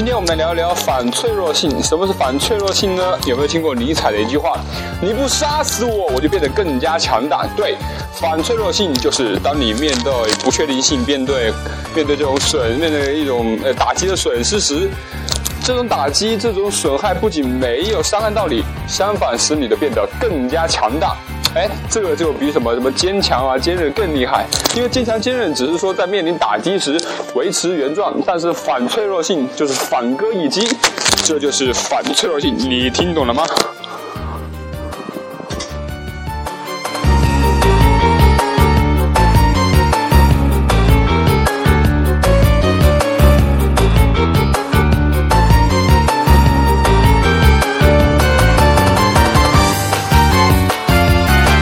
[0.00, 1.70] 今天我们来聊一聊反脆弱性。
[1.82, 3.18] 什么是反脆弱性呢？
[3.26, 4.58] 有没有听过尼采的一句话？
[4.98, 7.46] 你不杀死我，我就变得更加强大。
[7.54, 7.76] 对，
[8.14, 10.10] 反脆弱性就是当你面对
[10.42, 11.52] 不确定性，面对
[11.94, 14.88] 面对这种损，面对一种呃打击的损失时，
[15.62, 21.14] 这种打击、这种损害不仅没有伤害到你，相反使你的变得更加强大。
[21.52, 24.46] 哎，这个就比什么什么坚强啊、坚韧更厉害。
[24.76, 27.00] 因为坚强坚韧只是说在面临打击时
[27.34, 30.68] 维持原状，但是反脆弱性就是反戈一击，
[31.24, 32.54] 这就是反脆弱性。
[32.56, 33.44] 你听懂了吗？